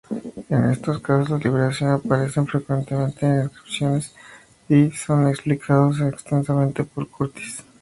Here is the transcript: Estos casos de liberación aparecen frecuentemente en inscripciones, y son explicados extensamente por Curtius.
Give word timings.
Estos 0.73 0.99
casos 1.01 1.29
de 1.29 1.37
liberación 1.47 1.91
aparecen 1.91 2.47
frecuentemente 2.47 3.23
en 3.23 3.41
inscripciones, 3.43 4.15
y 4.67 4.89
son 4.89 5.27
explicados 5.27 6.01
extensamente 6.01 6.83
por 6.83 7.07
Curtius. 7.07 7.63